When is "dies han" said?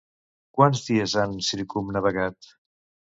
0.87-1.37